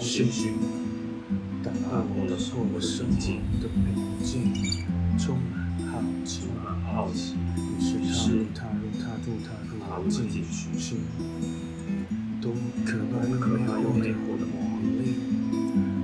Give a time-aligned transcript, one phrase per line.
[0.00, 0.52] 心绪，
[1.62, 1.72] 但
[2.16, 3.14] 我的错误生活
[3.60, 3.84] 的平
[4.22, 4.52] 静，
[5.18, 5.52] 充满
[5.90, 7.34] 好奇，充满好奇，
[7.78, 7.80] 于
[8.12, 10.42] 是踏入踏入踏入踏入进取
[10.78, 10.98] 心，
[12.40, 12.52] 多
[12.84, 13.22] 可怕
[13.80, 14.54] 又没有用的魔
[15.02, 15.16] 力，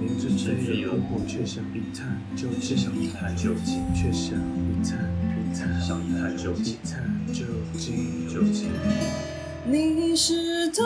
[0.00, 4.98] 明知飞蛾扑火却想一探究竟，想一探究竟，却想一探
[5.50, 7.02] 一探，想一探究竟，探
[7.32, 7.44] 究
[7.76, 8.70] 竟究竟，
[9.66, 10.84] 你是洞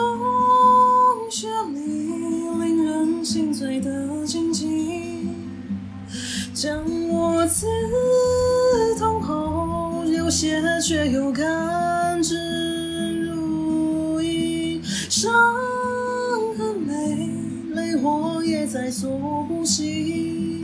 [18.77, 19.09] 在所
[19.49, 20.63] 不惜，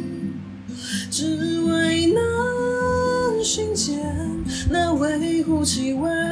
[1.09, 3.99] 只为能寻见
[4.69, 6.22] 那微乎其微。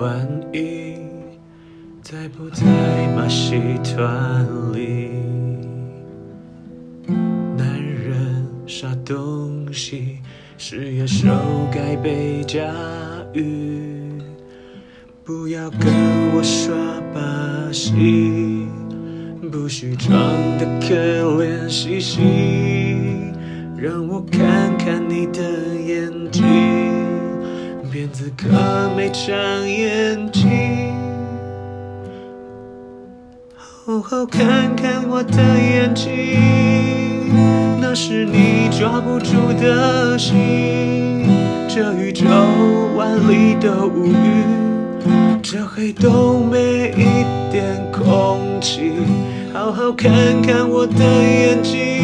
[0.00, 0.96] 玩意，
[2.00, 2.64] 在不在
[3.14, 5.10] 马戏团里？
[7.54, 10.20] 男人傻东西，
[10.56, 11.28] 是野兽
[11.70, 12.62] 该被驾
[13.34, 14.22] 驭。
[15.22, 15.92] 不要跟
[16.32, 16.74] 我耍
[17.12, 18.66] 把戏，
[19.52, 20.18] 不许装
[20.58, 20.94] 得可
[21.44, 22.22] 怜兮兮，
[23.76, 25.42] 让我看看你的，
[28.00, 28.48] 辫子可
[28.96, 29.36] 没长
[29.68, 30.48] 眼睛。
[33.58, 36.08] 好好看看我的眼睛，
[37.78, 41.26] 那是你抓不住的心。
[41.68, 42.24] 这宇宙
[42.96, 48.92] 万里都无云，这黑洞没一点空气。
[49.52, 52.02] 好好看看我的眼睛，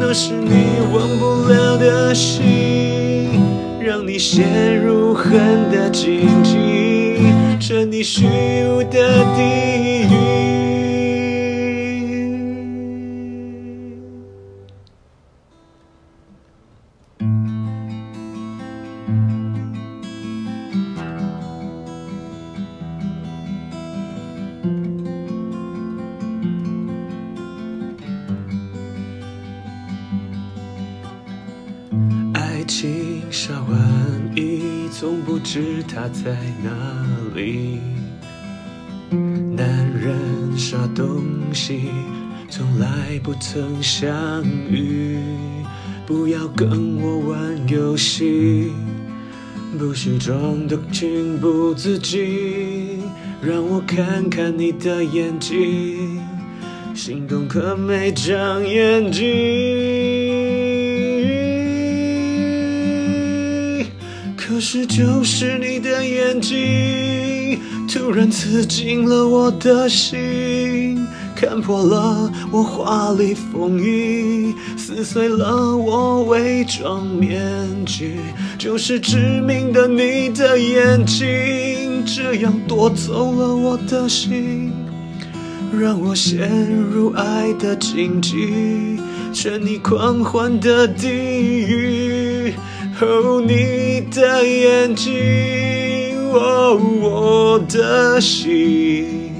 [0.00, 3.44] 那是你忘不了的心，
[3.86, 7.20] 让你陷入恨的荆棘，
[7.60, 8.24] 沉溺虚
[8.66, 10.75] 无的地狱。
[32.66, 33.78] 情傻玩
[34.34, 36.70] 意，从不知他在哪
[37.34, 37.78] 里。
[39.56, 40.18] 男人
[40.56, 41.22] 傻东
[41.52, 41.82] 西，
[42.50, 42.88] 从来
[43.22, 45.18] 不曾相遇。
[46.06, 48.72] 不要跟我玩游戏，
[49.78, 53.00] 不许装得情不自禁。
[53.42, 56.20] 让我看看你的眼睛，
[56.94, 60.05] 心动可没长眼睛。
[64.56, 77.38] 可是，就是你的眼睛，突然刺进了我的心，看破了我华丽风衣，撕碎了我伪装面
[77.84, 78.16] 具。
[78.56, 84.72] 就是致命的你的眼睛，这样夺走了我的心，
[85.78, 86.48] 让我陷
[86.90, 88.98] 入爱的荆棘，
[89.34, 92.05] 沉溺狂欢的地狱。
[92.98, 95.12] 哦，你的眼睛，
[96.32, 99.34] 哦，我的心，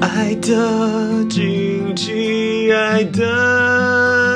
[0.00, 4.31] 爱的紧紧，爱的。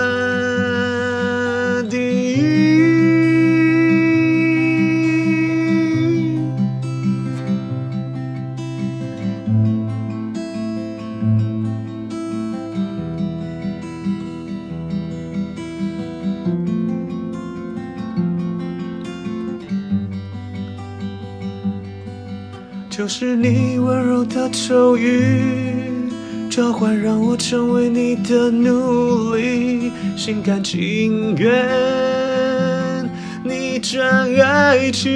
[23.07, 26.11] 就是你温柔的咒语，
[26.51, 33.09] 召唤让我成为你的奴隶，心甘情愿
[33.45, 35.13] 逆转爱情，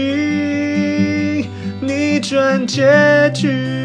[1.80, 3.79] 逆转结局。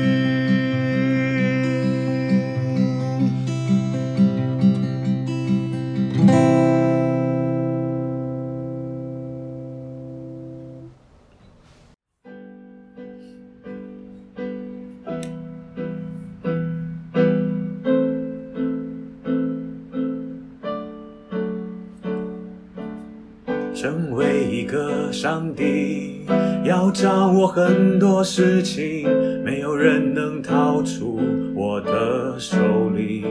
[24.65, 26.25] 一个上帝，
[26.63, 29.07] 要掌握很多事情，
[29.43, 31.19] 没有人能逃出
[31.53, 32.57] 我的手
[32.89, 33.25] 里。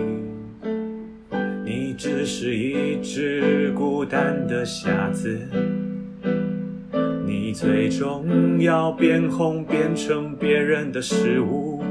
[1.64, 5.36] 你只是一只孤单的瞎子，
[7.26, 11.82] 你最终要变红，变成别人的食物。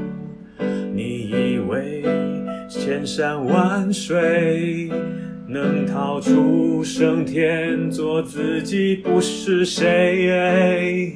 [0.94, 2.02] 你以为
[2.66, 4.88] 千山万水，
[5.54, 11.14] 能逃出生天，做自己不是谁？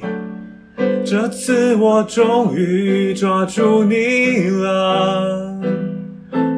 [1.03, 5.59] 这次我终于抓住你了，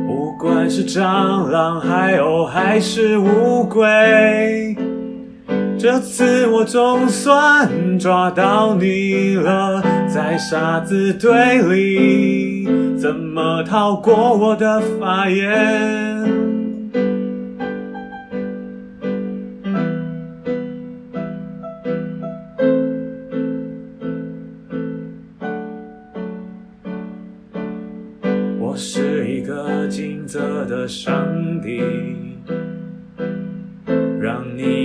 [0.05, 4.77] 不管是蟑螂、海鸥还是乌龟，
[5.75, 9.81] 这次我总算抓到你了。
[10.07, 11.33] 在沙子堆
[11.63, 16.10] 里，怎么逃过我的法眼？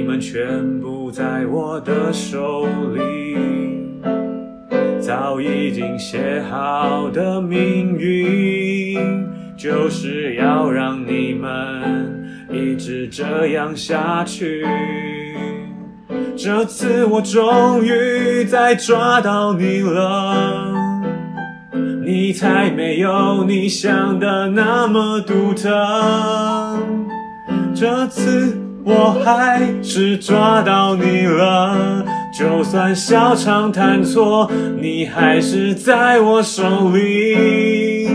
[0.07, 3.37] 们全部在我的手里。
[5.01, 8.99] 早已经写好的命运，
[9.57, 14.65] 就是要让你们一直这样下去。
[16.37, 20.75] 这次我终于再抓到你了，
[22.05, 25.71] 你才没有你想的那么独特。
[27.75, 32.05] 这次我还是抓到你了。
[32.33, 34.49] 就算小肠弹错，
[34.81, 38.09] 你还是在我手里，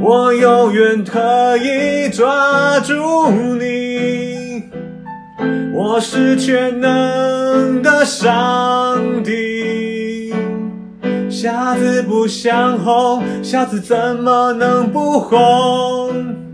[0.00, 4.64] 我永远可以抓住你。
[5.72, 10.34] 我是全能的上帝，
[11.30, 16.47] 瞎子不想红，瞎子怎么能不红？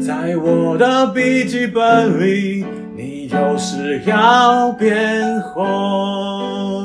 [0.00, 2.64] 在我的笔记本里。
[3.00, 6.79] 你有时要变红。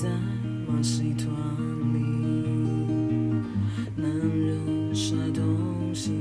[0.00, 0.08] 在
[0.64, 1.26] 马戏团
[1.92, 1.98] 里
[3.96, 6.12] 男人啥东西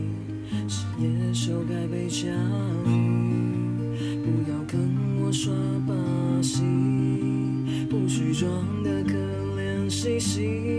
[0.67, 2.25] 是野兽该被教
[2.88, 3.93] 育
[4.24, 4.79] 不要跟
[5.22, 5.53] 我耍
[5.88, 5.93] 把
[6.41, 6.63] 戏
[7.88, 9.13] 不许装的可
[9.62, 10.76] 怜兮兮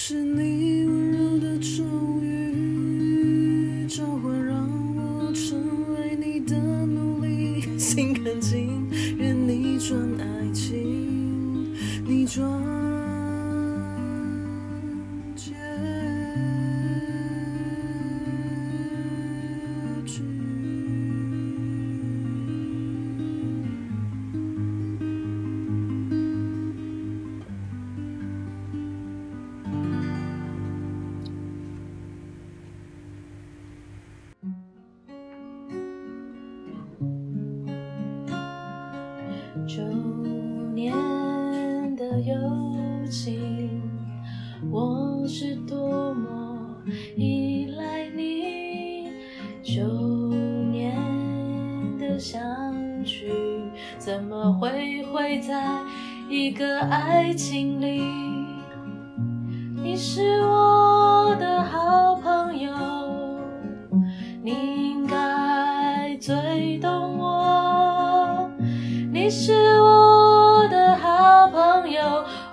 [0.00, 0.77] 是你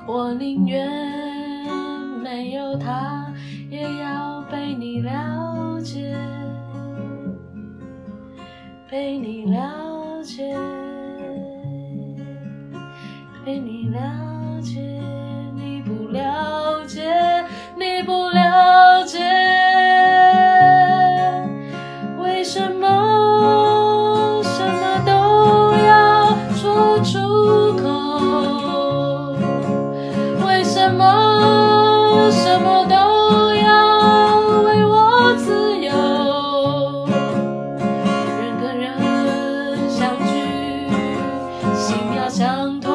[0.08, 0.88] 我宁愿
[2.22, 3.26] 没有他，
[3.70, 6.16] 也要被你了解，
[8.90, 10.56] 被你了解，
[42.36, 42.95] 相同。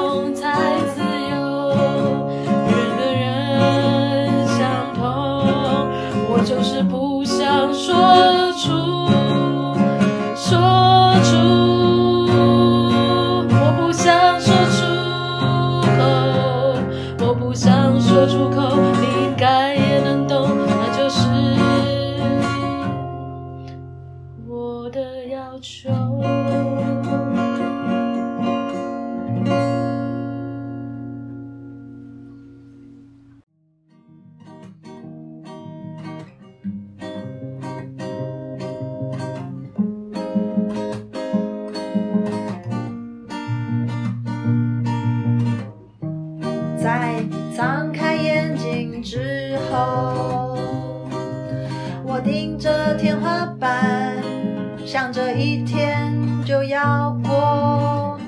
[55.32, 56.12] 一天
[56.44, 58.18] 就要过。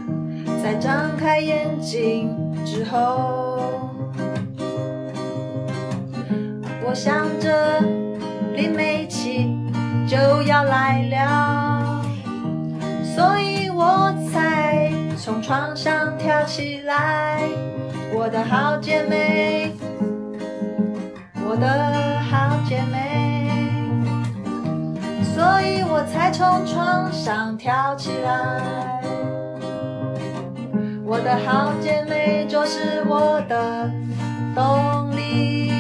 [0.63, 2.31] 在张开眼睛
[2.65, 3.91] 之后，
[6.85, 7.81] 我想着
[8.55, 9.57] 林美琪
[10.07, 12.05] 就要来了，
[13.03, 17.41] 所以我才从床上跳起来。
[18.15, 19.73] 我的好姐妹，
[21.45, 21.67] 我的
[26.03, 29.01] 我才从床上跳起来。
[31.05, 33.89] 我的好姐妹就是我的
[34.53, 35.71] 动力，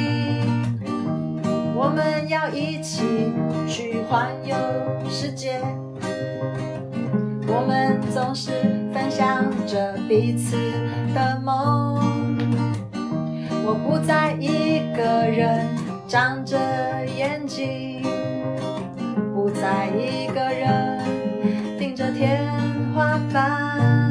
[1.74, 3.32] 我们要一起
[3.66, 4.54] 去环游
[5.11, 5.61] 世界。
[7.48, 8.52] 我们总是
[8.94, 10.56] 分享着彼此
[11.12, 12.00] 的梦。
[13.64, 15.66] 我不再一个人
[16.06, 16.56] 张着
[17.16, 17.91] 眼睛，
[19.62, 22.53] 在一个人盯着天
[22.92, 24.01] 花板。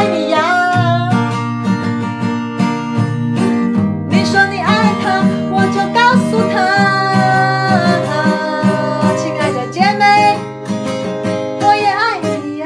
[0.00, 1.10] 爱你呀。
[4.08, 5.20] 你说你爱他，
[5.52, 6.56] 我就告诉他。
[9.18, 10.02] 亲爱的姐妹，
[11.60, 12.64] 我也爱你呀。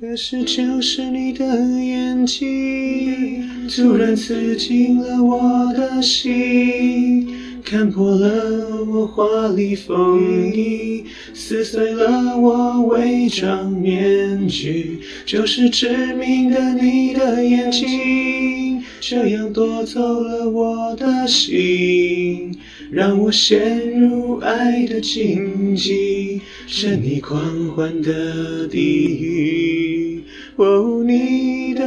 [0.00, 22.54] 可是就是你的眼睛，突然刺进了我的心，看破了我华丽风衣，撕碎了我伪装面具，就是致命的你的眼睛，这样夺走了我的心，
[22.90, 30.22] 让我陷入爱的荆棘，沉溺狂欢的地狱。
[30.56, 31.86] 哦，你的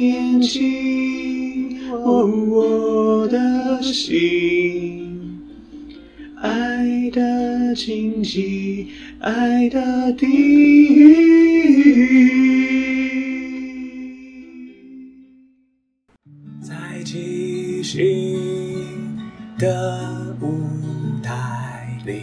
[0.00, 4.99] 眼睛，哦我的心，
[6.40, 8.88] 爱的荆棘，
[9.20, 11.10] 爱的地狱，
[16.62, 18.38] 在即兴
[19.58, 20.62] 的舞
[21.22, 22.22] 台里，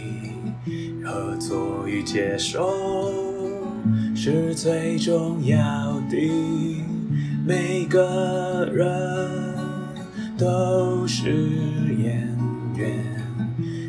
[1.04, 2.68] 合作与接受
[4.16, 5.56] 是最重要
[6.10, 6.16] 的。
[7.46, 8.84] 每个人
[10.36, 11.30] 都是
[11.96, 12.28] 演
[12.76, 13.17] 员，